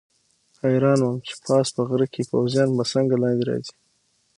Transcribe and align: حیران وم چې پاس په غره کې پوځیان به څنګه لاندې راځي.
حیران 0.61 0.99
وم 1.01 1.17
چې 1.27 1.33
پاس 1.45 1.67
په 1.75 1.81
غره 1.89 2.07
کې 2.13 2.21
پوځیان 2.31 2.69
به 2.77 2.83
څنګه 2.93 3.15
لاندې 3.21 3.43
راځي. 3.49 3.73